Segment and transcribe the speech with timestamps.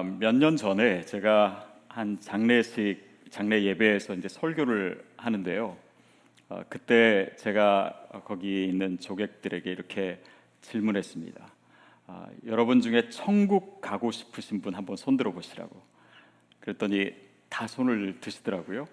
[0.00, 5.76] 아, 몇 년 전에 제가 한 장례식 장례 예배에서 이제 설교를 하는데요.
[6.48, 10.18] 어, 그때 제가 거기 있는 조객들에게 이렇게
[10.62, 11.46] 질문했습니다.
[12.06, 15.82] 아, 여러분 중에 천국 가고 싶으신 분 한번 손 들어 보시라고.
[16.60, 17.12] 그랬더니
[17.50, 18.88] 다 손을 드시더라고요.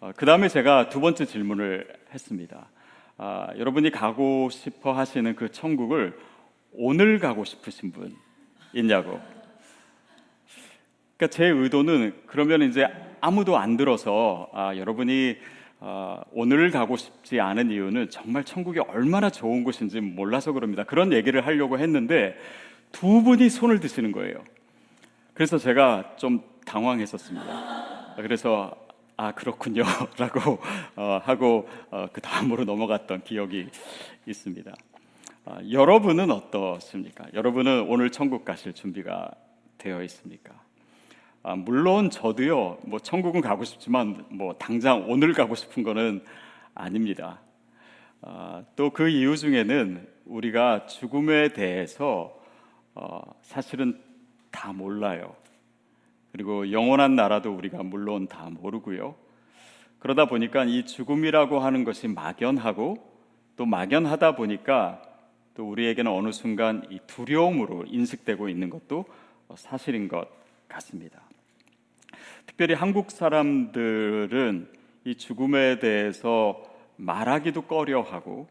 [0.00, 2.68] 어, 그 다음에 제가 두 번째 질문을 했습니다.
[3.16, 6.20] 아, 여러분이 가고 싶어 하시는 그 천국을
[6.74, 8.14] 오늘 가고 싶으신 분
[8.74, 9.18] 있냐고.
[11.18, 12.86] 그러니까 제 의도는 그러면 이제
[13.20, 15.36] 아무도 안 들어서 아, 여러분이
[15.80, 20.84] 아, 오늘 가고 싶지 않은 이유는 정말 천국이 얼마나 좋은 곳인지 몰라서 그럽니다.
[20.84, 22.36] 그런 얘기를 하려고 했는데
[22.92, 24.44] 두 분이 손을 드시는 거예요.
[25.34, 28.14] 그래서 제가 좀 당황했었습니다.
[28.16, 28.76] 그래서
[29.16, 30.58] 아 그렇군요라고
[30.94, 33.66] 어, 하고 어, 그 다음으로 넘어갔던 기억이
[34.24, 34.72] 있습니다.
[35.46, 37.26] 어, 여러분은 어떠십니까?
[37.34, 39.32] 여러분은 오늘 천국 가실 준비가
[39.78, 40.67] 되어 있습니까?
[41.42, 46.24] 아, 물론 저도요, 뭐 천국은 가고 싶지만 뭐 당장 오늘 가고 싶은 거는
[46.74, 47.40] 아닙니다.
[48.22, 52.36] 아, 또 그 이유 중에는 우리가 죽음에 대해서
[52.94, 54.00] 어, 사실은
[54.50, 55.34] 다 몰라요.
[56.32, 59.14] 그리고 영원한 나라도 우리가 물론 다 모르고요.
[60.00, 62.96] 그러다 보니까 이 죽음이라고 하는 것이 막연하고
[63.56, 65.02] 또 막연하다 보니까
[65.54, 69.06] 또 우리에게는 어느 순간 이 두려움으로 인식되고 있는 것도
[69.56, 70.28] 사실인 것
[70.68, 71.27] 같습니다.
[72.48, 74.68] 특별히 한국 사람들은
[75.04, 76.60] 이 죽음에 대해서
[76.96, 78.48] 말하기도 꺼려하고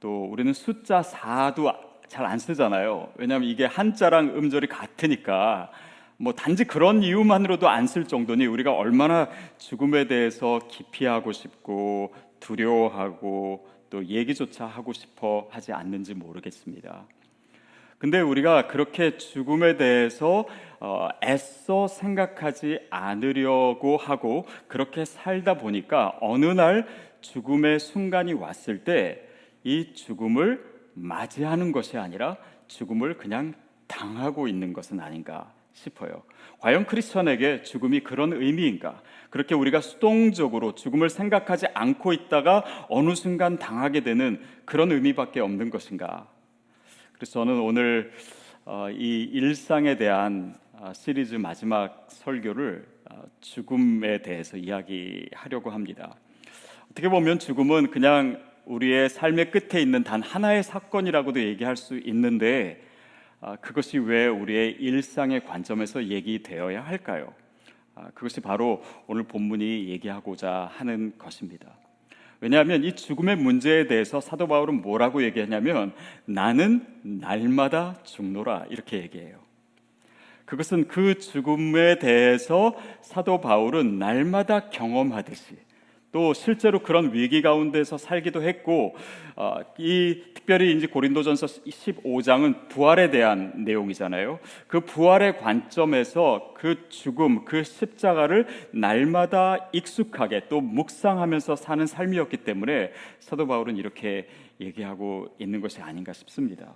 [0.00, 1.72] 또 우리는 숫자 4도
[2.08, 3.12] 잘 안 쓰잖아요.
[3.16, 5.70] 왜냐하면 이게 한자랑 음절이 같으니까
[6.18, 14.04] 뭐 단지 그런 이유만으로도 안 쓸 정도니 우리가 얼마나 죽음에 대해서 기피하고 싶고 두려워하고 또
[14.04, 17.06] 얘기조차 하고 싶어 하지 않는지 모르겠습니다.
[18.00, 20.46] 근데 우리가 그렇게 죽음에 대해서
[20.80, 26.88] 어, 애써 생각하지 않으려고 하고 그렇게 살다 보니까 어느 날
[27.20, 29.30] 죽음의 순간이 왔을 때
[29.64, 30.64] 이 죽음을
[30.94, 32.36] 맞이하는 것이 아니라
[32.68, 33.54] 죽음을 그냥
[33.86, 36.22] 당하고 있는 것은 아닌가 싶어요.
[36.58, 39.02] 과연 크리스천에게 죽음이 그런 의미인가?
[39.30, 46.28] 그렇게 우리가 수동적으로 죽음을 생각하지 않고 있다가 어느 순간 당하게 되는 그런 의미밖에 없는 것인가?
[47.20, 48.12] 그래서 저는 오늘
[48.64, 56.14] 어, 이 일상에 대한 어, 시리즈 마지막 설교를 어, 죽음에 대해서 이야기하려고 합니다.
[56.90, 62.82] 어떻게 보면 죽음은 그냥 우리의 삶의 끝에 있는 단 하나의 사건이라고도 얘기할 수 있는데
[63.60, 67.34] 그것이 왜 우리의 일상의 관점에서 얘기되어야 할까요?
[68.14, 71.76] 그것이 바로 오늘 본문이 얘기하고자 하는 것입니다.
[72.40, 75.92] 왜냐하면 이 죽음의 문제에 대해서 사도 바울은 뭐라고 얘기하냐면
[76.24, 79.38] 나는 날마다 죽노라 이렇게 얘기해요.
[80.46, 85.56] 그것은 그 죽음에 대해서 사도 바울은 날마다 경험하듯이
[86.12, 88.96] 또 실제로 그런 위기 가운데서 살기도 했고
[89.36, 94.40] 어, 이 특별히 이제 고린도전서 15장은 부활에 대한 내용이잖아요.
[94.66, 103.46] 그 부활의 관점에서 그 죽음, 그 십자가를 날마다 익숙하게 또 묵상하면서 사는 삶이었기 때문에 사도
[103.46, 104.26] 바울은 이렇게
[104.60, 106.74] 얘기하고 있는 것이 아닌가 싶습니다.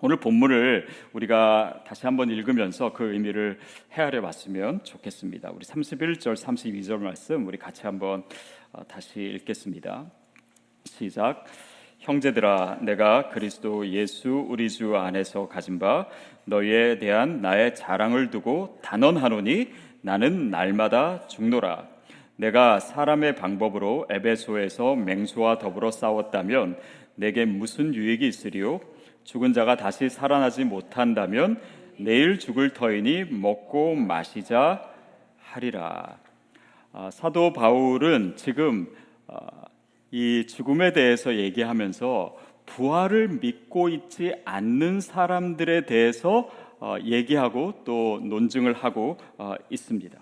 [0.00, 3.58] 오늘 본문을 우리가 다시 한번 읽으면서 그 의미를
[3.92, 5.50] 헤아려 봤으면 좋겠습니다.
[5.52, 8.24] 우리 31절, 32절 말씀 우리 같이 한번
[8.72, 10.06] 어, 다시 읽겠습니다.
[10.84, 11.44] 시작.
[12.00, 16.06] 형제들아 내가 그리스도 예수 우리 주 안에서 가진 바
[16.44, 19.72] 너희에 대한 나의 자랑을 두고 단언하노니
[20.02, 21.88] 나는 날마다 죽노라
[22.36, 26.76] 내가 사람의 방법으로 에베소에서 맹수와 더불어 싸웠다면
[27.14, 28.80] 내게 무슨 유익이 있으리요
[29.24, 31.60] 죽은 자가 다시 살아나지 못한다면
[31.98, 34.82] 내일 죽을 터이니 먹고 마시자
[35.38, 36.18] 하리라
[36.92, 38.86] 아, 사도 바울은 지금
[39.26, 39.46] 아,
[40.10, 49.16] 이 죽음에 대해서 얘기하면서 부활을 믿고 있지 않는 사람들에 대해서 어, 얘기하고 또 논증을 하고
[49.38, 50.18] 어, 있습니다.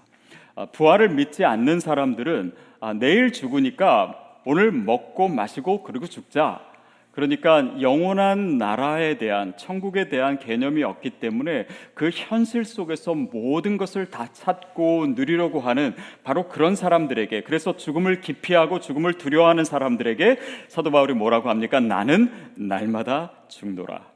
[0.54, 6.71] 어, 부활을 믿지 않는 사람들은 아, 내일 죽으니까 오늘 먹고 마시고 그리고 죽자
[7.12, 14.32] 그러니까 영원한 나라에 대한 천국에 대한 개념이 없기 때문에 그 현실 속에서 모든 것을 다
[14.32, 15.94] 찾고 누리려고 하는
[16.24, 20.38] 바로 그런 사람들에게 그래서 죽음을 기피하고 죽음을 두려워하는 사람들에게
[20.68, 21.80] 사도 바울이 뭐라고 합니까?
[21.80, 24.10] 나는 날마다 죽노라.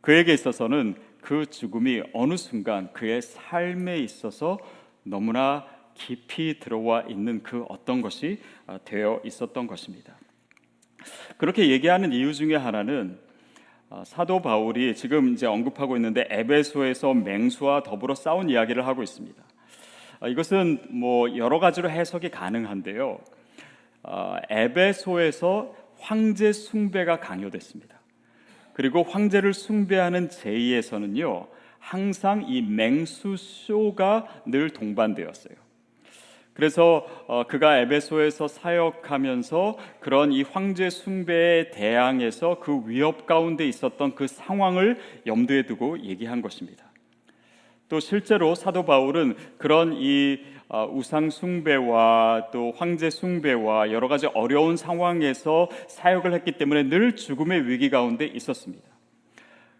[0.00, 4.58] 그에게 있어서는 그 죽음이 어느 순간 그의 삶에 있어서
[5.02, 8.38] 너무나 깊이 들어와 있는 그 어떤 것이
[8.84, 10.14] 되어 있었던 것입니다.
[11.36, 13.18] 그렇게 얘기하는 이유 중에 하나는
[13.90, 19.42] 어, 사도 바울이 지금 이제 언급하고 있는데 에베소에서 맹수와 더불어 싸운 이야기를 하고 있습니다.
[20.20, 23.18] 어, 이것은 뭐 여러 가지로 해석이 가능한데요.
[24.02, 27.98] 어, 에베소에서 황제 숭배가 강요됐습니다.
[28.72, 35.67] 그리고 황제를 숭배하는 제의에서는요, 항상 이 맹수 쇼가 늘 동반되었어요.
[36.58, 44.26] 그래서 어, 그가 에베소에서 사역하면서 그런 이 황제 숭배에 대항해서 그 위협 가운데 있었던 그
[44.26, 46.84] 상황을 염두에 두고 얘기한 것입니다.
[47.88, 54.76] 또 실제로 사도 바울은 그런 이 어, 우상 숭배와 또 황제 숭배와 여러 가지 어려운
[54.76, 58.84] 상황에서 사역을 했기 때문에 늘 죽음의 위기 가운데 있었습니다.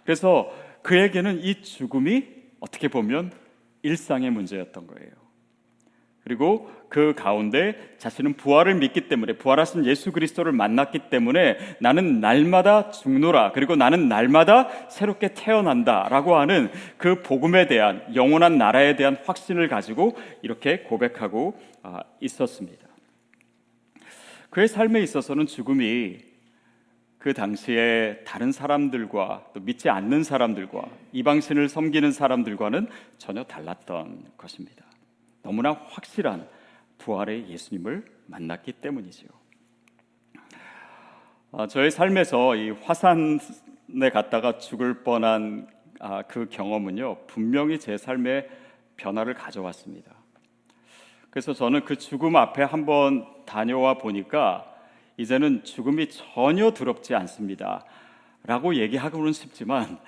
[0.05, 0.49] 그래서
[0.83, 2.25] 그에게는 이 죽음이
[2.61, 3.33] 어떻게 보면
[3.83, 5.28] 일상의 문제였던 거예요.
[6.29, 13.53] 그리고 그 가운데 자신은 부활을 믿기 때문에 부활하신 예수 그리스도를 만났기 때문에 나는 날마다 죽노라
[13.53, 20.81] 그리고 나는 날마다 새롭게 태어난다라고 하는 그 복음에 대한 영원한 나라에 대한 확신을 가지고 이렇게
[20.81, 22.87] 고백하고 아, 있었습니다.
[24.51, 26.19] 그의 삶에 있어서는 죽음이
[27.17, 30.83] 그 당시에 다른 사람들과 또 믿지 않는 사람들과
[31.13, 34.88] 이방신을 섬기는 사람들과는 전혀 달랐던 것입니다.
[35.43, 36.49] 너무나 확실한
[36.99, 39.29] 부활의 예수님을 만났기 때문이지요.
[41.53, 45.69] 아, 저의 삶에서 이 화산에 갔다가 죽을 뻔한
[46.01, 48.49] 아, 그 경험은요 분명히 제 삶에
[48.97, 50.13] 변화를 가져왔습니다.
[51.31, 54.75] 그래서 저는 그 죽음 앞에 한번 다녀와 보니까
[55.17, 57.85] 이제는 죽음이 전혀 두렵지 않습니다.
[58.45, 59.99] 라고 얘기하고는 싶지만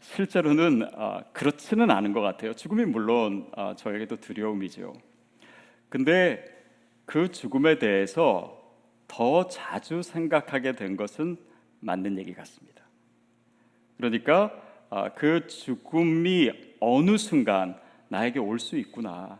[0.00, 2.54] 실제로는 아, 그렇지는 않은 것 같아요.
[2.54, 4.94] 죽음이 물론 아, 저에게도 두려움이죠.
[5.88, 6.44] 근데
[7.04, 8.62] 그 죽음에 대해서
[9.08, 11.36] 더 자주 생각하게 된 것은
[11.80, 12.82] 맞는 얘기 같습니다.
[13.96, 14.52] 그러니까
[14.90, 16.50] 아, 그 죽음이
[16.80, 17.78] 어느 순간
[18.08, 19.38] 나에게 올 수 있구나.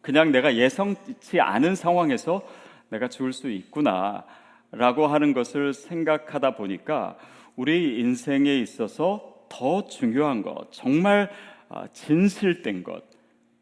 [0.00, 2.46] 그냥 내가 예상치 않은 상황에서
[2.90, 4.24] 내가 죽을 수 있구나
[4.70, 7.16] 라고 하는 것을 생각하다 보니까
[7.56, 11.30] 우리 인생에 있어서 더 중요한 것, 정말
[11.68, 13.04] 아, 진실된 것,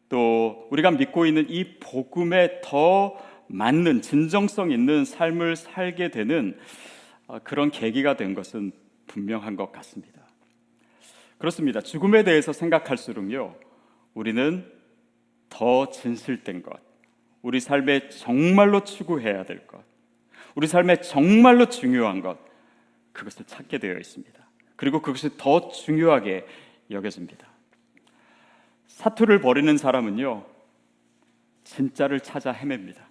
[0.09, 6.57] 또 우리가 믿고 있는 이 복음에 더 맞는 진정성 있는 삶을 살게 되는
[7.27, 8.71] 아, 그런 계기가 된 것은
[9.07, 10.21] 분명한 것 같습니다.
[11.37, 11.81] 그렇습니다.
[11.81, 13.55] 죽음에 대해서 생각할수록요,
[14.13, 14.71] 우리는
[15.49, 16.79] 더 진실된 것,
[17.41, 19.83] 우리 삶에 정말로 추구해야 될 것,
[20.55, 22.37] 우리 삶에 정말로 중요한 것,
[23.11, 24.42] 그것을 찾게 되어 있습니다.
[24.75, 26.45] 그리고 그것이 더 중요하게
[26.91, 27.47] 여겨집니다.
[28.87, 30.45] 사투를 벌이는 사람은요,
[31.63, 33.07] 진짜를 찾아 헤맵니다.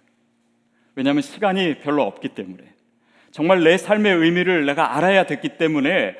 [0.95, 2.63] 왜냐하면 시간이 별로 없기 때문에.
[3.31, 6.15] 정말 내 삶의 의미를 내가 알아야 됐기 때문에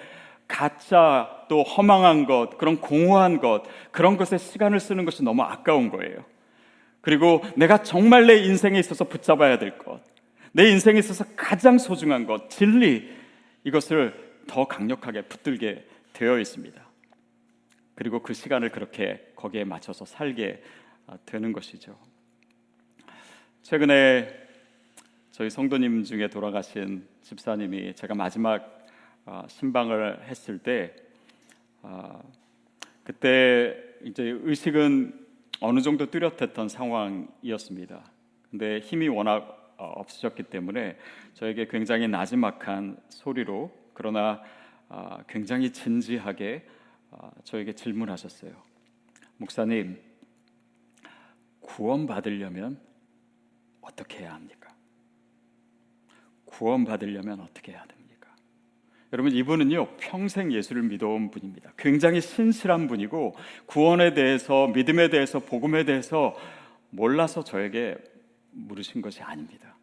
[0.48, 6.26] 가짜 또 허망한 것, 그런 공허한 것, 그런 것에 시간을 쓰는 것이 너무 아까운 거예요.
[7.02, 10.02] 그리고 내가 정말 내 인생에 있어서 붙잡아야 될 것,
[10.52, 13.10] 내 인생에 있어서 가장 소중한 것, 진리,
[13.64, 16.82] 이것을 더 강력하게 붙들게 되어 있습니다.
[17.96, 20.62] 그리고 그 시간을 그렇게 거기에 맞춰서 살게
[21.08, 21.98] 아, 되는 것이죠.
[23.62, 24.44] 최근에
[25.32, 28.88] 저희 성도님 중에 돌아가신 집사님이 제가 마지막
[29.26, 30.96] 아, 신방을 했을 때
[31.82, 32.22] 아,
[33.04, 35.28] 그때 이제 의식은
[35.60, 38.04] 어느 정도 뚜렷했던 상황이었습니다.
[38.50, 40.98] 근데 힘이 워낙 어, 없으셨기 때문에
[41.34, 44.42] 저에게 굉장히 나지막한 소리로 그러나
[44.90, 46.68] 아, 굉장히 진지하게
[47.12, 48.52] 아, 저에게 질문하셨어요.
[49.38, 50.00] 목사님,
[51.60, 52.80] 구원 받으려면
[53.82, 54.74] 어떻게 해야 합니까?
[56.46, 58.04] 구원 받으려면 어떻게 해야 됩니까?
[59.12, 61.74] 여러분 이분은요 평생 예수를 믿어온 분입니다.
[61.78, 63.36] 굉장히 신실한 분이고
[63.66, 66.36] 구원에 대해서 믿음에 대해서 복음에 대해서
[66.90, 67.98] 몰라서 저에게
[68.52, 69.76] 물으신 것이 아닙니다.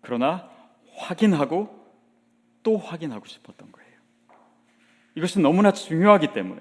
[0.00, 0.50] 그러나
[0.96, 1.79] 확인하고
[2.62, 3.90] 또 확인하고 싶었던 거예요.
[5.14, 6.60] 이것이 너무나 중요하기 때문에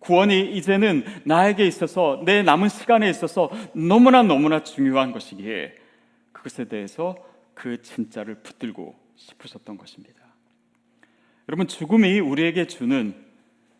[0.00, 5.74] 구원이 이제는 나에게 있어서 내 남은 시간에 있어서 너무나 너무나 중요한 것이기에
[6.32, 7.16] 그것에 대해서
[7.54, 10.18] 그 진짜를 붙들고 싶으셨던 것입니다.
[11.48, 13.14] 여러분 죽음이 우리에게 주는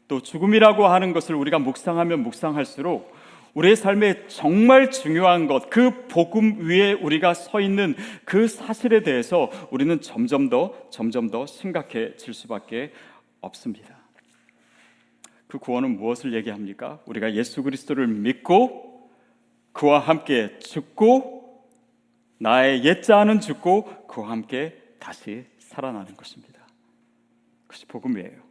[0.09, 3.15] 또 죽음이라고 하는 것을 우리가 묵상하면 묵상할수록
[3.55, 10.01] 우리의 삶에 정말 중요한 것, 그 복음 위에 우리가 서 있는 그 사실에 대해서 우리는
[10.01, 12.93] 점점 더, 점점 더 심각해질 수밖에
[13.41, 13.99] 없습니다.
[15.49, 17.01] 그 구원은 무엇을 얘기합니까?
[17.07, 19.11] 우리가 예수 그리스도를 믿고
[19.73, 21.67] 그와 함께 죽고
[22.39, 26.61] 나의 옛자는 죽고 그와 함께 다시 살아나는 것입니다.
[27.67, 28.50] 그것이 복음이에요.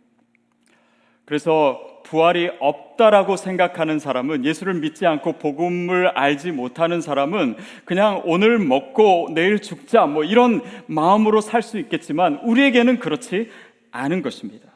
[1.29, 7.55] 그래서 부활이 없다라고 생각하는 사람은 예수를 믿지 않고 복음을 알지 못하는 사람은
[7.85, 13.51] 그냥 오늘 먹고 내일 죽자 뭐 이런 마음으로 살 수 있겠지만 우리에게는 그렇지
[13.91, 14.71] 않은 것입니다.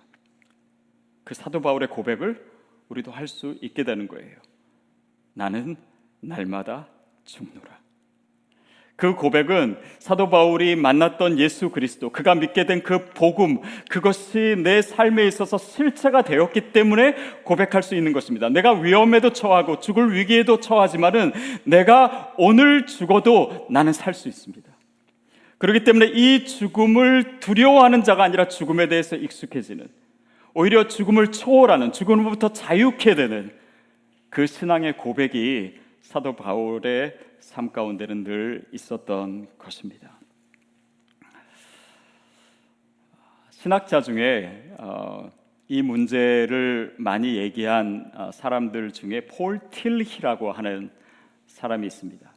[1.23, 2.45] 그 사도 바울의 고백을
[2.89, 4.37] 우리도 할 수 있게 되는 거예요.
[5.33, 5.75] 나는
[6.19, 6.87] 날마다
[7.25, 7.82] 죽노라.
[9.03, 15.27] 그 고백은 사도 바울이 만났던 예수 그리스도, 그가 믿게 된 그 복음, 그것이 내 삶에
[15.27, 18.47] 있어서 실체가 되었기 때문에 고백할 수 있는 것입니다.
[18.47, 21.33] 내가 위험에도 처하고 죽을 위기에도 처하지만은
[21.65, 24.71] 내가 오늘 죽어도 나는 살 수 있습니다.
[25.57, 29.89] 그렇기 때문에 이 죽음을 두려워하는 자가 아니라 죽음에 대해서 익숙해지는,
[30.53, 33.51] 오히려 죽음을 초월하는, 죽음으로부터 자유케 되는
[34.29, 40.17] 그 신앙의 고백이 사도 바울의 삶 가운데는 늘 있었던 것입니다.
[43.51, 45.29] 신학자 중에 어,
[45.67, 50.89] 이 문제를 많이 얘기한 어, 사람들 중에 폴 틸리라고 하는
[51.45, 52.33] 사람이 있습니다.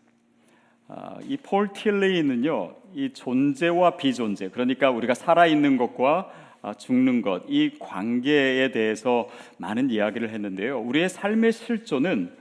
[0.89, 6.33] 어, 이폴 틸리는요, 이 존재와 비존재, 그러니까 우리가 살아 있는 것과
[6.79, 10.81] 죽는 것, 이 관계에 대해서 많은 이야기를 했는데요.
[10.81, 12.35] 우리의 삶의 실존은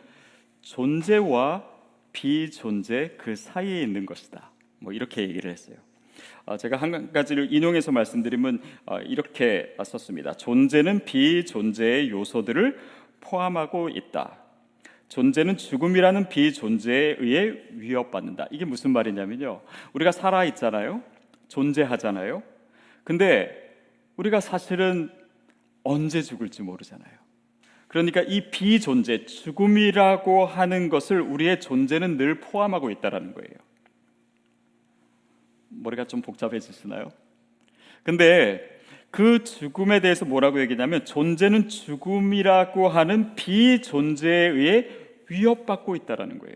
[0.62, 1.75] 존재와
[2.16, 4.50] 비존재 그 사이에 있는 것이다.
[4.80, 5.76] 뭐 이렇게 얘기를 했어요.
[6.46, 10.34] 어, 제가 한 가지를 인용해서 말씀드리면 어, 이렇게 썼습니다.
[10.34, 12.80] 존재는 비존재의 요소들을
[13.20, 14.38] 포함하고 있다.
[15.10, 18.48] 존재는 죽음이라는 비존재에 의해 위협받는다.
[18.50, 19.62] 이게 무슨 말이냐면요.
[19.92, 21.04] 우리가 살아 있잖아요.
[21.50, 22.42] 존재하잖아요.
[23.04, 23.76] 근데
[24.16, 25.12] 우리가 사실은
[25.84, 27.25] 언제 죽을지 모르잖아요.
[27.96, 33.54] 그러니까 이 비존재, 죽음이라고 하는 것을 우리의 존재는 늘 포함하고 있다라는 거예요.
[35.70, 37.14] 머리가 좀 복잡해지시나요?
[38.04, 44.90] 근데 그 죽음에 대해서 뭐라고 얘기냐면 존재는 죽음이라고 하는 비존재에 의해
[45.30, 46.56] 위협받고 있다라는 거예요.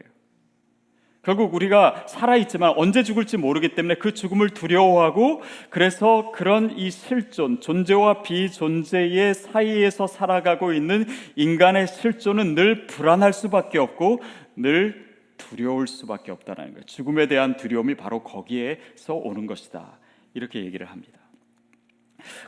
[1.21, 8.21] 결국 우리가 살아있지만 언제 죽을지 모르기 때문에 그 죽음을 두려워하고 그래서 그런 이 실존, 존재와
[8.21, 14.21] 비존재의 사이에서 살아가고 있는 인간의 실존은 늘 불안할 수밖에 없고
[14.55, 16.85] 늘 두려울 수밖에 없다는 거예요.
[16.85, 19.99] 죽음에 대한 두려움이 바로 거기에서 오는 것이다.
[20.33, 21.19] 이렇게 얘기를 합니다.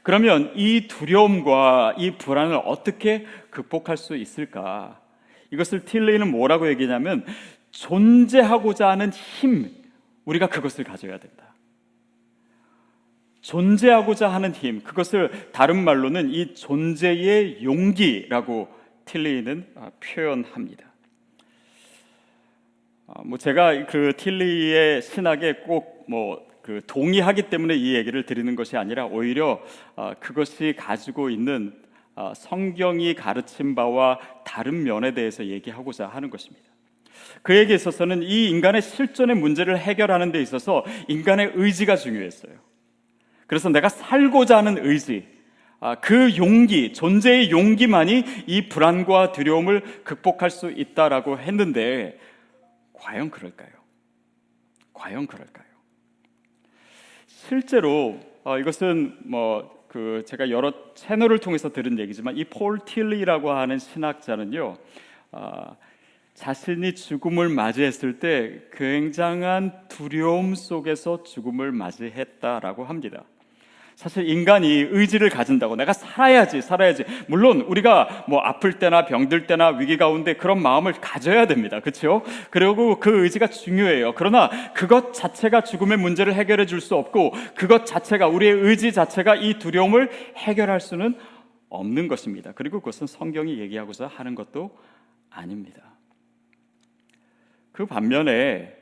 [0.04, 5.00] 그러면 이 두려움과 이 불안을 어떻게 극복할 수 있을까?
[5.52, 7.26] 이것을 틸레이는 뭐라고 얘기냐면
[7.82, 9.72] 존재하고자 하는 힘,
[10.26, 11.56] 우리가 그것을 가져야 된다.
[13.42, 18.68] 존재하고자 하는 힘, 그것을 다른 말로는 이 존재의 용기라고
[19.06, 20.86] 틸리는 아, 표현합니다.
[23.08, 29.08] 아, 뭐 제가 그 틸리의 신학에 꼭뭐 그 동의하기 때문에 이 얘기를 드리는 것이 아니라
[29.08, 29.60] 오히려
[29.96, 31.74] 아, 그것이 가지고 있는
[32.36, 36.71] 성경이 가르친 바와 다른 면에 대해서 얘기하고자 하는 것입니다.
[37.42, 42.54] 그에게 있어서는 이 인간의 실존의 문제를 해결하는 데 있어서 인간의 의지가 중요했어요.
[43.48, 45.28] 그래서 내가 살고자 하는 의지,
[45.80, 52.20] 아, 그 용기, 존재의 용기만이 이 불안과 두려움을 극복할 수 있다라고 했는데,
[52.94, 53.70] 과연 그럴까요?
[54.94, 55.66] 과연 그럴까요?
[57.28, 63.78] 실제로 어, 이것은 뭐 그 제가 여러 채널을 통해서 들은 얘기지만 이 폴 틸리라고 하는
[63.78, 64.78] 신학자는요.
[65.34, 65.78] 어,
[66.34, 73.24] 자신이 죽음을 맞이했을 때 굉장한 두려움 속에서 죽음을 맞이했다라고 합니다.
[73.96, 77.04] 사실 인간이 의지를 가진다고 내가 살아야지, 살아야지.
[77.28, 81.82] 물론 우리가 뭐 아플 때나 병들 때나 위기 가운데 그런 마음을 가져야 됩니다.
[81.82, 82.24] 그렇죠?
[82.50, 84.16] 그리고 그 의지가 중요해요.
[84.16, 89.60] 그러나 그것 자체가 죽음의 문제를 해결해 줄 수 없고 그것 자체가 우리의 의지 자체가 이
[89.60, 91.16] 두려움을 해결할 수는
[91.70, 92.54] 없는 것입니다.
[92.56, 94.76] 그리고 그것은 성경이 얘기하고자 하는 것도
[95.30, 95.91] 아닙니다.
[97.82, 98.78] 그 반면에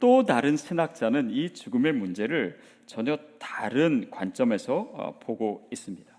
[0.00, 6.10] 또 다른 신학자는 이 죽음의 문제를 전혀 다른 관점에서 어, 보고 있습니다.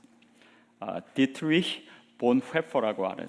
[1.16, 1.88] 디트리히
[2.20, 3.28] 본 회퍼라고 하는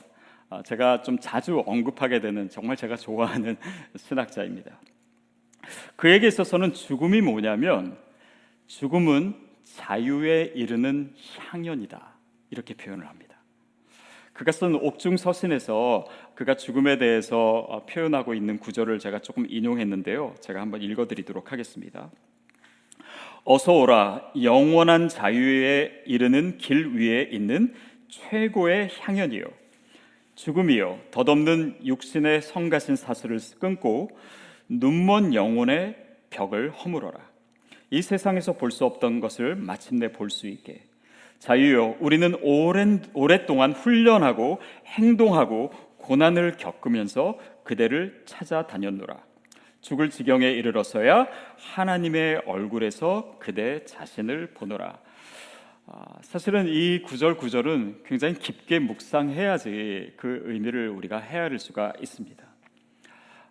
[0.50, 3.56] 아, 제가 좀 자주 언급하게 되는 정말 제가 좋아하는
[3.96, 4.78] 신학자입니다.
[5.96, 7.96] 그에게 있어서는 죽음이 뭐냐면
[8.66, 12.12] 죽음은 자유에 이르는 향연이다
[12.50, 13.35] 이렇게 표현을 합니다.
[14.36, 20.34] 그가 쓴 옥중 서신에서 그가 죽음에 대해서 어, 표현하고 있는 구절을 제가 조금 인용했는데요.
[20.40, 22.10] 제가 한번 읽어드리도록 하겠습니다.
[23.44, 24.32] 어서 오라.
[24.42, 27.72] 영원한 자유에 이르는 길 위에 있는
[28.08, 29.44] 최고의 향연이요.
[30.34, 30.98] 죽음이요.
[31.12, 34.10] 덧없는 육신의 성가신 사슬을 끊고
[34.68, 35.96] 눈먼 영혼의
[36.28, 37.18] 벽을 허물어라.
[37.90, 40.82] 이 세상에서 볼 수 없던 것을 마침내 볼 수 있게
[41.38, 49.16] 자유요, 우리는 오랜, 오랫동안 훈련하고 행동하고 고난을 겪으면서 그대를 찾아다녔노라.
[49.80, 51.28] 죽을 지경에 이르러서야
[51.74, 54.98] 하나님의 얼굴에서 그대 자신을 보노라.
[55.88, 62.44] 아, 사실은 이 구절 구절은 굉장히 깊게 묵상해야지 그 의미를 우리가 헤아릴 수가 있습니다.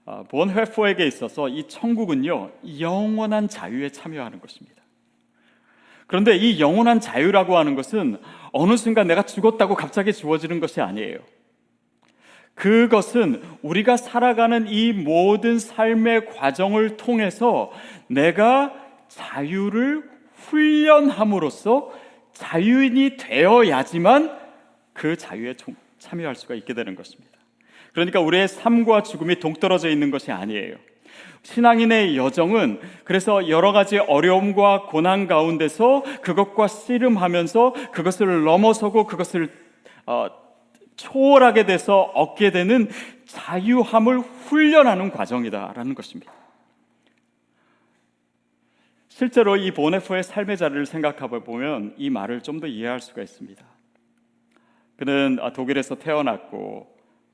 [0.05, 4.84] 아, 본 회포에게 있어서 이 천국은요 영원한 자유에 참여하는 것입니다.
[6.07, 8.17] 그런데 이 영원한 자유라고 하는 것은
[8.51, 11.17] 어느 순간 내가 죽었다고 갑자기 주어지는 것이 아니에요.
[12.53, 17.71] 그것은 우리가 살아가는 이 모든 삶의 과정을 통해서
[18.07, 18.73] 내가
[19.09, 21.91] 자유를 훈련함으로써
[22.33, 24.37] 자유인이 되어야지만
[24.93, 25.55] 그 자유에
[25.99, 27.31] 참여할 수가 있게 되는 것입니다.
[27.93, 30.75] 그러니까 우리의 삶과 죽음이 동떨어져 있는 것이 아니에요.
[31.45, 39.53] 신앙인의 여정은 그래서 여러 가지 어려움과 고난 가운데서 그것과 씨름하면서 그것을 넘어서고 그것을
[40.07, 40.27] 어,
[40.95, 42.89] 초월하게 돼서 얻게 되는
[43.27, 46.33] 자유함을 훈련하는 과정이다라는 것입니다.
[49.07, 53.63] 실제로 이 보네프의 삶의 자리를 생각해 보면 이 말을 좀 더 이해할 수가 있습니다.
[54.97, 56.87] 그는 독일에서 태어났고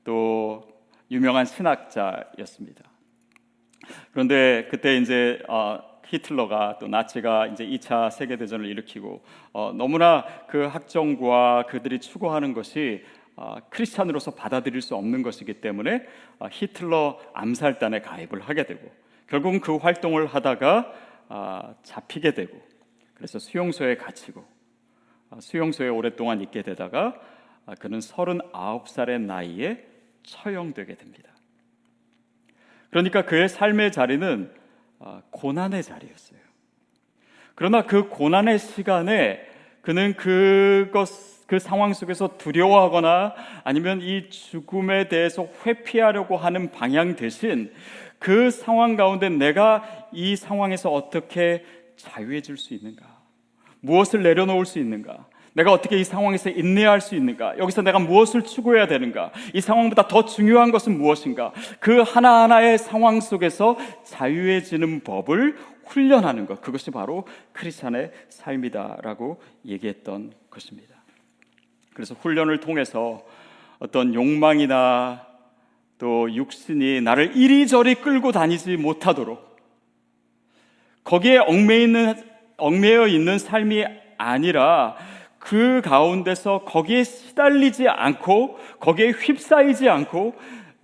[0.04, 0.68] 또
[1.10, 2.91] 유명한 신학자였습니다.
[4.12, 9.22] 그런데 그때 이제 어, 히틀러가 또 나치가 이제 2차 세계 대전을 일으키고
[9.52, 13.02] 어, 너무나 그 학정과 그들이 추구하는 것이
[13.36, 16.06] 어, 크리스찬으로서 받아들일 수 없는 것이기 때문에
[16.38, 18.90] 어, 히틀러 암살단에 가입을 하게 되고
[19.28, 20.92] 결국은 그 활동을 하다가
[21.28, 22.60] 어, 잡히게 되고
[23.14, 24.44] 그래서 수용소에 갇히고
[25.30, 27.18] 어, 수용소에 오랫동안 있게 되다가
[27.64, 29.86] 어, 그는 39살의 나이에
[30.24, 31.31] 처형되게 됩니다.
[32.92, 34.52] 그러니까 그의 삶의 자리는
[34.98, 36.38] 어, 고난의 자리였어요.
[37.54, 39.40] 그러나 그 고난의 시간에
[39.80, 41.08] 그는 그것
[41.46, 47.72] 그 상황 속에서 두려워하거나 아니면 이 죽음에 대해서 회피하려고 하는 방향 대신
[48.18, 51.64] 그 상황 가운데 내가 이 상황에서 어떻게
[51.96, 53.06] 자유해질 수 있는가?
[53.80, 55.26] 무엇을 내려놓을 수 있는가?
[55.54, 57.58] 내가 어떻게 이 상황에서 인내할 수 있는가?
[57.58, 59.32] 여기서 내가 무엇을 추구해야 되는가?
[59.52, 61.52] 이 상황보다 더 중요한 것은 무엇인가?
[61.78, 66.60] 그 하나하나의 상황 속에서 자유해지는 법을 훈련하는 것.
[66.62, 70.94] 그것이 바로 크리스찬의 삶이다라고 얘기했던 것입니다.
[71.92, 73.22] 그래서 훈련을 통해서
[73.78, 75.26] 어떤 욕망이나
[75.98, 79.52] 또 육신이 나를 이리저리 끌고 다니지 못하도록
[81.04, 82.14] 거기에 얽매여 있는,
[82.56, 83.84] 얽매여 있는 삶이
[84.18, 84.96] 아니라
[85.42, 90.34] 그 가운데서 거기에 시달리지 않고 거기에 휩싸이지 않고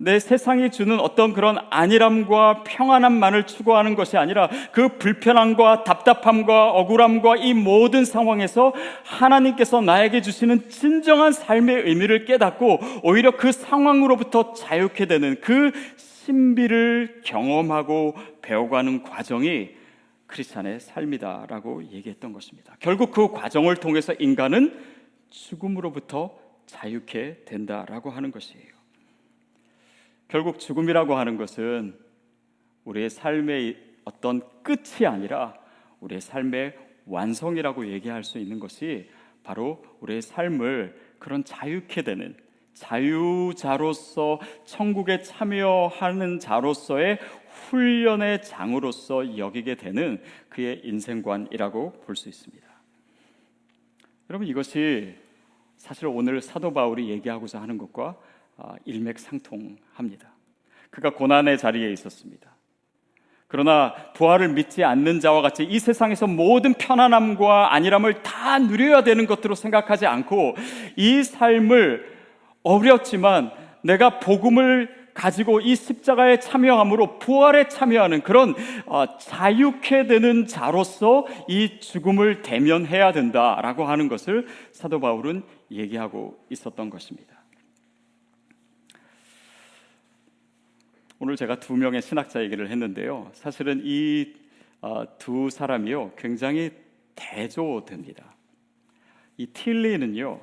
[0.01, 7.53] 내 세상이 주는 어떤 그런 안일함과 평안함만을 추구하는 것이 아니라 그 불편함과 답답함과 억울함과 이
[7.53, 15.71] 모든 상황에서 하나님께서 나에게 주시는 진정한 삶의 의미를 깨닫고 오히려 그 상황으로부터 자유케 되는 그
[15.97, 19.78] 신비를 경험하고 배워가는 과정이
[20.29, 22.75] 크리스찬의 삶이다라고 얘기했던 것입니다.
[22.79, 24.79] 결국 그 과정을 통해서 인간은
[25.29, 26.37] 죽음으로부터
[26.67, 28.79] 자유케 된다라고 하는 것이에요.
[30.27, 31.97] 결국 죽음이라고 하는 것은
[32.85, 35.55] 우리의 삶의 어떤 끝이 아니라
[35.99, 39.09] 우리의 삶의 완성이라고 얘기할 수 있는 것이
[39.43, 42.35] 바로 우리의 삶을 그런 자유케 되는
[42.75, 52.67] 자유자로서 천국에 참여하는 자로서의 훈련의 장으로서 여기게 되는 그의 인생관이라고 볼 수 있습니다.
[54.29, 55.15] 여러분 이것이
[55.77, 58.15] 사실 오늘 사도 바울이 얘기하고자 하는 것과
[58.57, 60.29] 아, 일맥상통합니다.
[60.89, 62.49] 그가 고난의 자리에 있었습니다.
[63.47, 69.55] 그러나 부활을 믿지 않는 자와 같이 이 세상에서 모든 편안함과 안일함을 다 누려야 되는 것으로
[69.55, 70.55] 생각하지 않고
[70.95, 72.17] 이 삶을
[72.61, 78.55] 어렵지만 내가 복음을 가지고 이 십자가에 참여함으로 부활에 참여하는 그런
[78.85, 87.37] 어, 자유케 되는 자로서 이 죽음을 대면해야 된다라고 하는 것을 사도 바울은 얘기하고 있었던 것입니다.
[91.19, 93.29] 오늘 제가 두 명의 신학자 얘기를 했는데요.
[93.33, 94.37] 사실은 이두
[94.79, 96.71] 어, 사람이요 굉장히
[97.15, 98.23] 대조됩니다.
[99.35, 100.39] 이 틸리는요,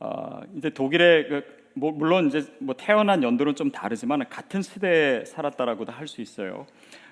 [0.00, 5.92] 어, 이제 독일의 그, 뭐, 물론 이제 뭐 태어난 연도는 좀 다르지만 같은 시대에 살았다라고도
[5.92, 6.66] 할 수 있어요.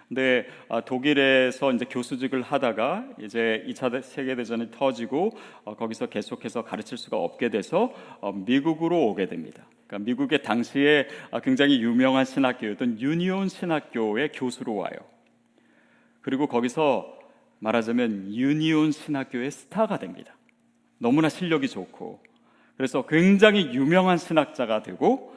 [0.09, 5.31] 근데 어, 독일에서 이제 교수직을 하다가 이제 2차 세계 대전이 터지고
[5.65, 9.67] 어, 거기서 계속해서 가르칠 수가 없게 돼서 어, 미국으로 오게 됩니다.
[9.87, 14.97] 그러니까 미국의 당시에 아, 굉장히 유명한 신학교였던 유니온 신학교의 교수로 와요.
[16.21, 17.19] 그리고 거기서
[17.59, 20.37] 말하자면 유니온 신학교의 스타가 됩니다.
[20.99, 22.21] 너무나 실력이 좋고
[22.77, 25.35] 그래서 굉장히 유명한 신학자가 되고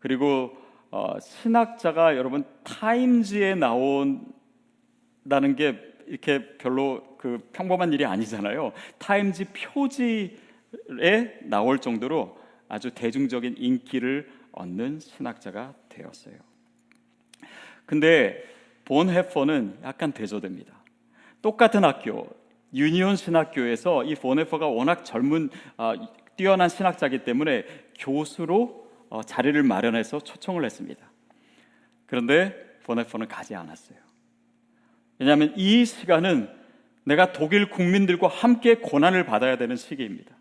[0.00, 0.56] 그리고
[0.90, 4.34] 어, 신학자가 여러분 타임즈에 나온다는
[5.56, 8.72] 게 이렇게 별로 그 평범한 일이 아니잖아요.
[8.98, 10.36] 타임즈 표지에
[11.42, 16.34] 나올 정도로 아주 대중적인 인기를 얻는 신학자가 되었어요.
[17.86, 18.44] 근데
[18.84, 20.74] 본 해퍼는 약간 대조됩니다.
[21.42, 22.28] 똑같은 학교
[22.72, 25.94] 유니온 신학교에서 이 보네퍼가 워낙 젊은 어,
[26.36, 27.64] 뛰어난 신학자이기 때문에
[27.98, 31.04] 교수로 어, 자리를 마련해서 초청을 했습니다.
[32.06, 33.98] 그런데 보네퍼는 가지 않았어요.
[35.18, 36.48] 왜냐하면 이 시간은
[37.04, 40.34] 내가 독일 국민들과 함께 고난을 받아야 되는 시기입니다.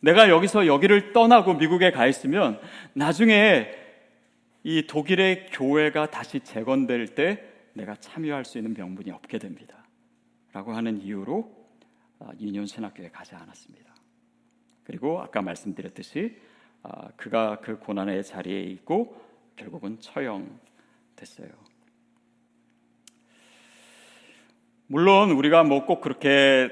[0.00, 2.60] 내가 여기서 여기를 떠나고 미국에 가 있으면
[2.92, 3.70] 나중에
[4.62, 9.84] 이 독일의 교회가 다시 재건될 때 내가 참여할 수 있는 명분이 없게 됩니다.
[10.52, 11.64] 라고 하는 이유로
[12.20, 13.93] 아, 유니온 신학교에 가지 않았습니다.
[14.84, 16.36] 그리고 아까 말씀드렸듯이
[16.82, 19.20] 아, 그가 그 고난의 자리에 있고
[19.56, 21.48] 결국은 처형됐어요.
[24.86, 26.70] 물론 우리가 뭐 꼭 그렇게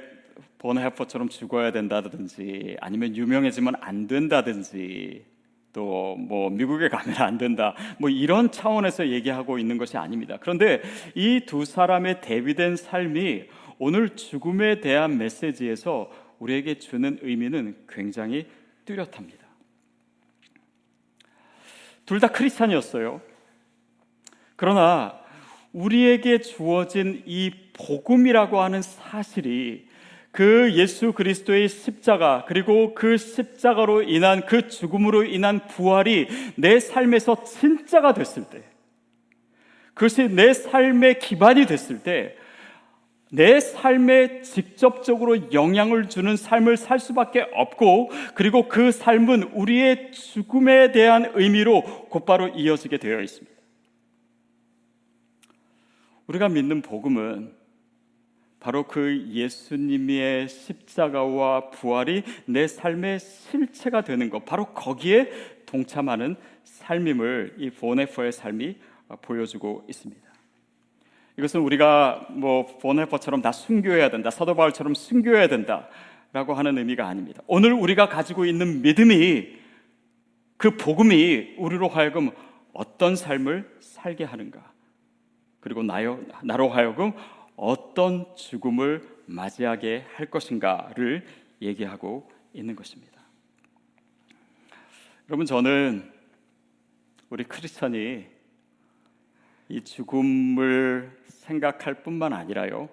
[0.58, 5.24] 본해퍼처럼 죽어야 된다든지 아니면 유명해지면 안 된다든지
[5.72, 10.36] 또 뭐 미국에 가면 안 된다 뭐 이런 차원에서 얘기하고 있는 것이 아닙니다.
[10.40, 10.82] 그런데
[11.14, 13.44] 이 두 사람의 대비된 삶이
[13.78, 16.10] 오늘 죽음에 대한 메시지에서
[16.42, 18.46] 우리에게 주는 의미는 굉장히
[18.84, 19.46] 뚜렷합니다.
[22.04, 23.20] 둘 다 크리스찬이었어요.
[24.56, 25.20] 그러나
[25.72, 29.86] 우리에게 주어진 이 복음이라고 하는 사실이
[30.32, 36.26] 그 예수 그리스도의 십자가 그리고 그 십자가로 인한 그 죽음으로 인한 부활이
[36.56, 38.64] 내 삶에서 진짜가 됐을 때
[39.94, 42.36] 그것이 내 삶의 기반이 됐을 때
[43.34, 51.32] 내 삶에 직접적으로 영향을 주는 삶을 살 수밖에 없고 그리고 그 삶은 우리의 죽음에 대한
[51.34, 53.56] 의미로 곧바로 이어지게 되어 있습니다.
[56.26, 57.54] 우리가 믿는 복음은
[58.60, 65.30] 바로 그 예수님의 십자가와 부활이 내 삶의 실체가 되는 것, 바로 거기에
[65.64, 68.76] 동참하는 삶임을 이 보네퍼의 삶이
[69.22, 70.31] 보여주고 있습니다.
[71.38, 77.42] 이것은 우리가 뭐 보네퍼처럼 다 순교해야 된다, 사도 바울처럼 순교해야 된다라고 하는 의미가 아닙니다.
[77.46, 79.60] 오늘 우리가 가지고 있는 믿음이
[80.56, 82.30] 그 복음이 우리로 하여금
[82.72, 84.72] 어떤 삶을 살게 하는가,
[85.60, 87.12] 그리고 나요, 나로 하여금
[87.56, 91.24] 어떤 죽음을 맞이하게 할 것인가를
[91.60, 93.20] 얘기하고 있는 것입니다.
[95.28, 96.10] 여러분 저는
[97.30, 98.26] 우리 크리스천이
[99.68, 102.88] 이 죽음을 생각할 뿐만 아니라요.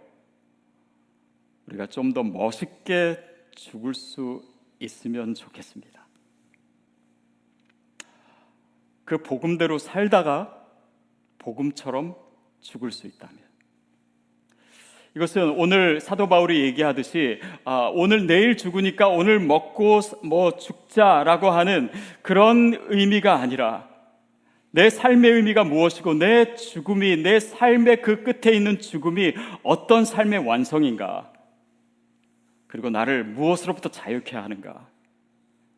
[1.67, 3.17] 우리가 좀 더 멋있게
[3.55, 4.41] 죽을 수
[4.79, 6.07] 있으면 좋겠습니다.
[9.05, 10.55] 그 복음대로 살다가
[11.39, 12.15] 복음처럼
[12.61, 13.37] 죽을 수 있다면
[15.15, 21.89] 이것은 오늘 사도 바울이 얘기하듯이 아, 오늘 내일 죽으니까 오늘 먹고 뭐 죽자라고 하는
[22.21, 23.88] 그런 의미가 아니라
[24.71, 31.33] 내 삶의 의미가 무엇이고 내 죽음이 내 삶의 그 끝에 있는 죽음이 어떤 삶의 완성인가
[32.67, 34.87] 그리고 나를 무엇으로부터 자유케 하는가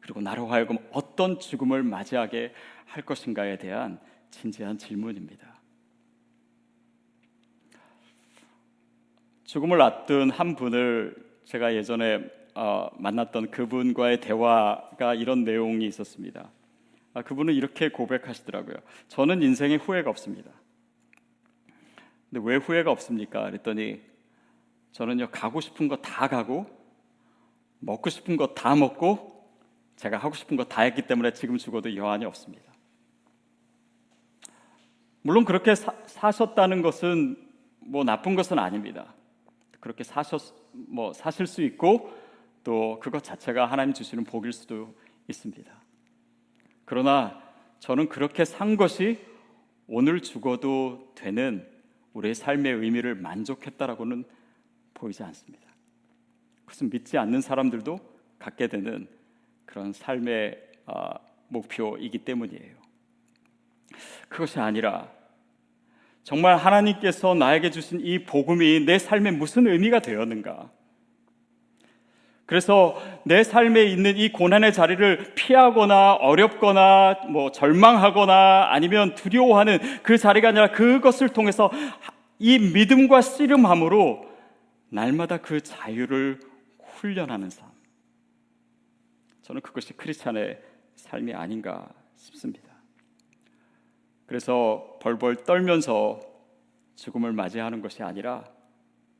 [0.01, 2.53] 그리고 나로 하여금 어떤 죽음을 맞이하게
[2.85, 3.99] 할 것인가에 대한
[4.29, 5.47] 진지한 질문입니다.
[9.45, 12.21] 죽음을 앞둔 한 분을 제가 예전에
[12.55, 16.49] 어, 만났던 그분과의 대화가 이런 내용이 있었습니다.
[17.13, 18.75] 아, 그분은 이렇게 고백하시더라고요.
[19.09, 20.51] 저는 인생에 후회가 없습니다.
[22.29, 23.43] 근데 왜 후회가 없습니까?
[23.45, 24.01] 그랬더니
[24.93, 26.65] 저는요 가고 싶은 거 다 가고
[27.79, 29.31] 먹고 싶은 거 다 먹고
[29.97, 32.71] 제가 하고 싶은 거 다 했기 때문에 지금 죽어도 여한이 없습니다.
[35.21, 37.37] 물론 그렇게 사, 사셨다는 것은
[37.79, 39.13] 뭐 나쁜 것은 아닙니다.
[39.79, 42.13] 그렇게 사셨 뭐 사실 수 있고
[42.63, 44.95] 또 그것 자체가 하나님 주시는 복일 수도
[45.27, 45.80] 있습니다.
[46.91, 47.41] 그러나
[47.79, 49.17] 저는 그렇게 산 것이
[49.87, 51.65] 오늘 죽어도 되는
[52.11, 54.25] 우리의 삶의 의미를 만족했다라고는
[54.93, 55.65] 보이지 않습니다.
[56.65, 57.97] 그것은 믿지 않는 사람들도
[58.39, 59.07] 갖게 되는
[59.65, 61.13] 그런 삶의 어,
[61.47, 62.75] 목표이기 때문이에요.
[64.27, 65.09] 그것이 아니라
[66.23, 70.69] 정말 하나님께서 나에게 주신 이 복음이 내 삶에 무슨 의미가 되었는가?
[72.51, 80.49] 그래서 내 삶에 있는 이 고난의 자리를 피하거나 어렵거나 뭐 절망하거나 아니면 두려워하는 그 자리가
[80.49, 81.71] 아니라 그것을 통해서
[82.39, 84.25] 이 믿음과 씨름함으로
[84.89, 86.41] 날마다 그 자유를
[86.83, 87.69] 훈련하는 삶.
[89.43, 90.59] 저는 그것이 크리스찬의
[90.97, 91.87] 삶이 아닌가
[92.17, 92.67] 싶습니다.
[94.25, 96.19] 그래서 벌벌 떨면서
[96.97, 98.43] 죽음을 맞이하는 것이 아니라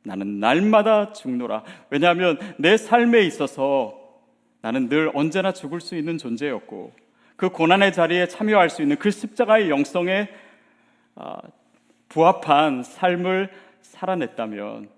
[0.04, 1.64] 나는 날마다 죽노라.
[1.90, 3.98] 왜냐하면 내 삶에 있어서
[4.60, 6.92] 나는 늘 언제나 죽을 수 있는 존재였고
[7.36, 10.28] 그 고난의 자리에 참여할 수 있는 그 십자가의 영성에
[11.14, 11.40] 아,
[12.08, 14.88] 부합한 삶을 살아냈다면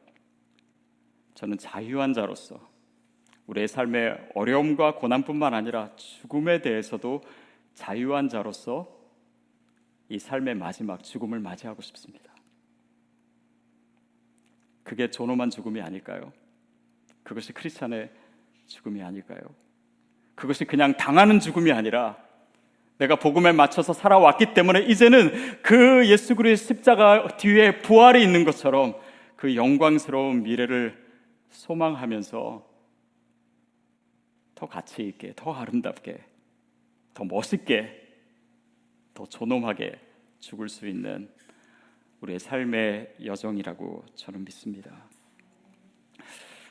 [1.34, 2.60] 저는 자유한 자로서
[3.46, 7.22] 우리의 삶의 어려움과 고난뿐만 아니라 죽음에 대해서도
[7.74, 8.88] 자유한 자로서
[10.08, 12.33] 이 삶의 마지막 죽음을 맞이하고 싶습니다.
[14.84, 16.32] 그게 존엄한 죽음이 아닐까요?
[17.24, 18.10] 그것이 크리스찬의
[18.66, 19.40] 죽음이 아닐까요?
[20.34, 22.16] 그것이 그냥 당하는 죽음이 아니라
[22.98, 28.94] 내가 복음에 맞춰서 살아왔기 때문에 이제는 그 예수 그리스도의 십자가 뒤에 부활이 있는 것처럼
[29.36, 31.02] 그 영광스러운 미래를
[31.50, 32.74] 소망하면서
[34.54, 36.22] 더 가치 있게, 더 아름답게,
[37.14, 38.02] 더 멋있게,
[39.12, 39.98] 더 존엄하게
[40.38, 41.28] 죽을 수 있는
[42.24, 44.90] 우리의 삶의 여정이라고 저는 믿습니다.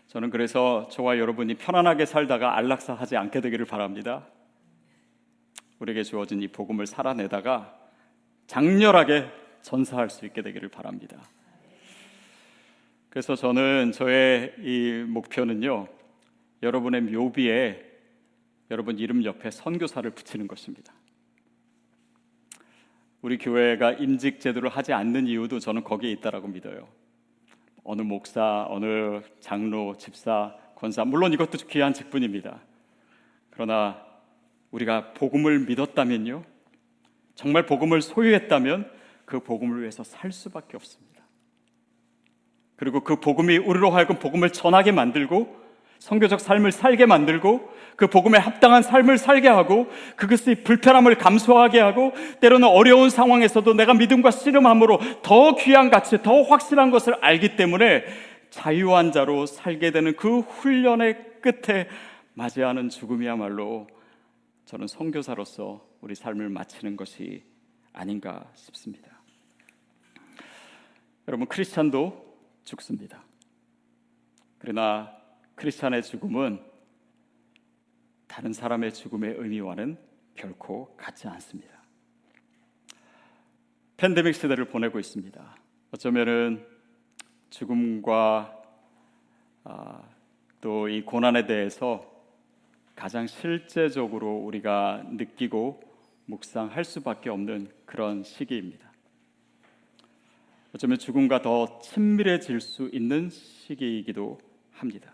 [0.08, 4.28] 저는 그래서 저와 여러분이 편안하게 살다가 안락사 하지 않게 되기를 바랍니다.
[5.80, 7.78] 우리에게 주어진 이 복음을 살아내다가
[8.48, 9.28] 장렬하게
[9.62, 11.22] 전사할 수 있게 되기를 바랍니다.
[13.10, 15.88] 그래서 저는 저의 이 목표는요,
[16.64, 17.92] 여러분의 묘비에
[18.72, 20.94] 여러분 이름 옆에 선교사를 붙이는 것입니다.
[23.24, 26.90] 우리 교회가 임직 제도를 하지 않는 이유도 저는 거기에 있다라고 믿어요.
[27.86, 32.60] 어느 목사, 어느 장로, 집사, 권사 물론 이것도 귀한 직분입니다.
[33.50, 34.06] 그러나
[34.72, 36.44] 우리가 복음을 믿었다면요.
[37.36, 38.92] 정말 복음을 소유했다면
[39.24, 41.24] 그 복음을 위해서 살 수밖에 없습니다.
[42.76, 45.63] 그리고 그 복음이 우리로 하여금 복음을 전하게 만들고
[46.04, 49.88] 성교적 삶을 살게 만들고 그 복음에 합당한 삶을 살게 하고
[50.18, 52.12] 그것이 불편함을 감수하게 하고
[52.42, 58.04] 때로는 어려운 상황에서도 내가 믿음과 씨름함으로 더 귀한 가치, 더 확실한 것을 알기 때문에
[58.50, 61.88] 자유한 자로 살게 되는 그 훈련의 끝에
[62.34, 63.88] 맞이하는 죽음이야말로
[64.66, 67.46] 저는 선교사로서 우리 삶을 마치는 것이
[67.94, 69.10] 아닌가 싶습니다.
[71.30, 72.36] 여러분 크리스찬도
[72.66, 73.24] 죽습니다.
[74.60, 75.23] 그러나
[75.56, 76.60] 크리스찬의 죽음은
[78.28, 79.98] 다른 사람의 죽음의 의미와는
[80.36, 81.84] 결코 같지 않습니다.
[83.98, 85.56] 팬데믹 시대를 보내고 있습니다.
[85.92, 86.66] 어쩌면은
[87.52, 88.62] 죽음과
[89.66, 90.04] 아,
[90.62, 92.12] 또이 고난에 대해서
[92.96, 95.82] 가장 실제적으로 우리가 느끼고
[96.26, 98.92] 묵상할 수밖에 없는 그런 시기입니다.
[100.74, 104.40] 어쩌면 죽음과 더 친밀해질 수 있는 시기이기도
[104.72, 105.14] 합니다.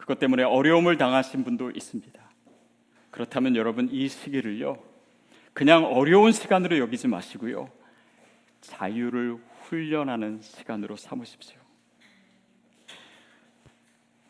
[0.00, 2.18] 그것 때문에 어려움을 당하신 분도 있습니다.
[3.10, 4.82] 그렇다면 여러분 이 시기를요,
[5.52, 7.70] 그냥 어려운 시간으로 여기지 마시고요,
[8.62, 11.58] 자유를 훈련하는 시간으로 삼으십시오.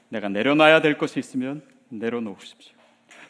[0.08, 2.76] 내가 내려놔야 될 것이 있으면 내려놓으십시오.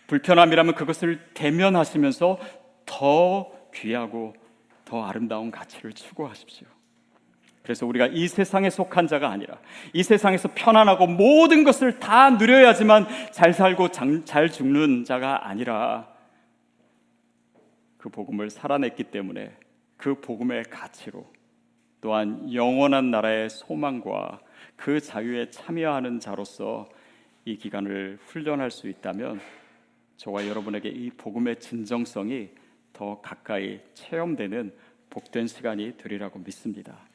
[0.06, 2.40] 불편함이라면 그것을 대면하시면서
[2.86, 4.34] 더 귀하고
[4.86, 6.66] 더 아름다운 가치를 추구하십시오.
[7.70, 9.60] 그래서 우리가 이 세상에 속한 자가 아니라
[9.92, 13.90] 이 세상에서 편안하고 모든 것을 다 누려야지만 잘 살고
[14.24, 16.12] 잘 죽는 자가 아니라
[17.96, 19.56] 그 복음을 살아냈기 때문에
[19.96, 21.24] 그 복음의 가치로
[22.00, 24.40] 또한 영원한 나라의 소망과
[24.74, 26.88] 그 자유에 참여하는 자로서
[27.44, 29.40] 이 기간을 훈련할 수 있다면
[30.16, 32.48] 저와 여러분에게 이 복음의 진정성이
[32.92, 34.74] 더 가까이 체험되는
[35.08, 37.08] 복된 시간이 되리라고 믿습니다.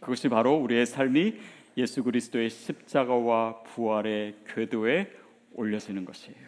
[0.00, 1.34] 그것이 바로 우리의 삶이
[1.76, 5.10] 예수 그리스도의 십자가와 부활의 궤도에
[5.54, 6.46] 올려지는 것이에요.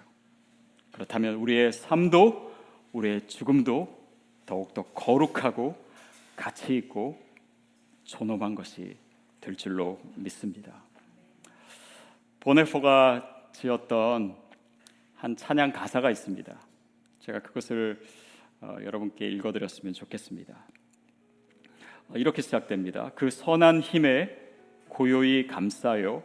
[0.92, 2.54] 그렇다면 우리의 삶도
[2.92, 3.96] 우리의 죽음도
[4.46, 5.76] 더욱더 거룩하고
[6.36, 7.20] 가치 있고
[8.04, 8.96] 존엄한 것이
[9.40, 10.72] 될 줄로 믿습니다.
[12.40, 14.36] 보네포가 지었던
[15.16, 16.58] 한 찬양 가사가 있습니다.
[17.20, 18.00] 제가 그것을
[18.60, 20.56] 어, 여러분께 읽어드렸으면 좋겠습니다.
[22.08, 23.10] 어, 이렇게 시작됩니다.
[23.14, 24.36] 그 선한 힘에
[24.88, 26.22] 고요히 감싸요.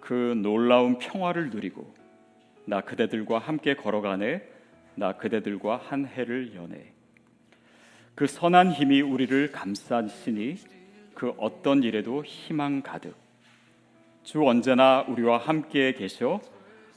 [0.00, 1.94] 그 놀라운 평화를 누리고
[2.64, 4.42] 나 그대들과 함께 걸어가네.
[4.96, 6.92] 나 그대들과 한 해를 연해.
[8.14, 10.56] 그 선한 힘이 우리를 감싸시니
[11.14, 13.16] 그 어떤 일에도 희망 가득.
[14.22, 16.40] 주 언제나 우리와 함께 계셔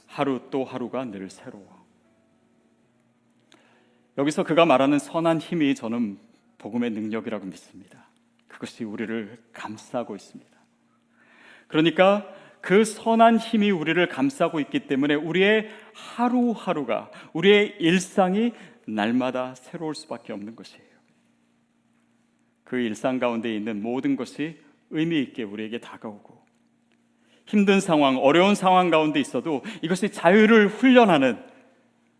[0.06, 1.66] 하루 또 하루가 늘 새로워.
[4.16, 6.18] 여기서 그가 말하는 선한 힘이 저는
[6.58, 8.08] 복음의 능력이라고 믿습니다.
[8.48, 10.58] 그것이 우리를 감싸고 있습니다.
[11.68, 12.26] 그러니까
[12.60, 18.52] 그 선한 힘이 우리를 감싸고 있기 때문에 우리의 하루하루가 우리의 일상이
[18.86, 20.88] 날마다 새로울 수밖에 없는 것이에요.
[22.64, 24.58] 그 일상 가운데 있는 모든 것이
[24.90, 26.38] 의미 있게 우리에게 다가오고
[27.46, 31.42] 힘든 상황, 어려운 상황 가운데 있어도 이것이 자유를 훈련하는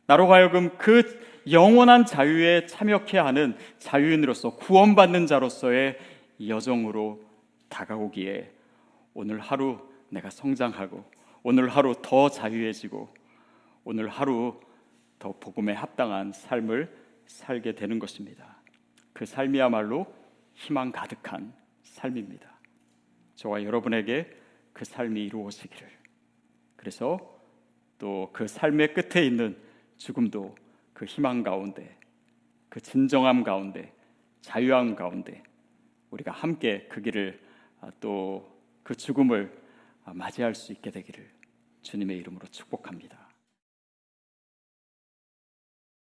[0.07, 5.99] 나로 하여금 그 영원한 자유에 참여케 하는 자유인으로서 구원받는 자로서의
[6.47, 7.25] 여정으로
[7.69, 8.53] 다가오기에
[9.15, 11.05] 오늘 하루 내가 성장하고
[11.43, 13.09] 오늘 하루 더 자유해지고
[13.85, 14.61] 오늘 하루
[15.19, 16.95] 더 복음에 합당한 삶을
[17.27, 18.59] 살게 되는 것입니다.
[19.13, 20.07] 그 삶이야말로
[20.55, 22.59] 희망 가득한 삶입니다.
[23.35, 24.31] 저와 여러분에게
[24.73, 25.89] 그 삶이 이루어지기를.
[26.77, 27.19] 그래서
[27.99, 29.57] 또 그 삶의 끝에 있는
[29.97, 30.55] 죽음도
[30.99, 31.97] 그 희망 가운데,
[32.69, 33.95] 그 진정함 가운데,
[34.41, 35.45] 자유함 가운데
[36.11, 37.41] 우리가 함께 그 길을
[37.81, 39.63] 아, 또그 죽음을
[40.05, 41.31] 아, 맞이할 수 있게 되기를
[41.83, 43.28] 주님의 이름으로 축복합니다.